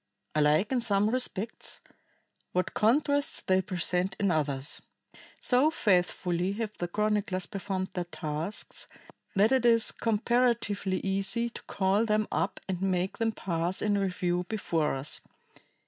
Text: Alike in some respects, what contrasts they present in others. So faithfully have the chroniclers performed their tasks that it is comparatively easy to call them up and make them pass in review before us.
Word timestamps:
Alike 0.33 0.71
in 0.71 0.81
some 0.81 1.11
respects, 1.11 1.79
what 2.53 2.73
contrasts 2.73 3.41
they 3.45 3.61
present 3.61 4.15
in 4.19 4.31
others. 4.31 4.81
So 5.39 5.69
faithfully 5.69 6.53
have 6.53 6.75
the 6.79 6.87
chroniclers 6.87 7.45
performed 7.45 7.89
their 7.93 8.05
tasks 8.05 8.87
that 9.35 9.51
it 9.51 9.63
is 9.63 9.91
comparatively 9.91 11.01
easy 11.01 11.51
to 11.51 11.61
call 11.67 12.05
them 12.05 12.27
up 12.31 12.59
and 12.67 12.81
make 12.81 13.19
them 13.19 13.31
pass 13.31 13.79
in 13.79 13.95
review 13.95 14.43
before 14.49 14.95
us. 14.95 15.21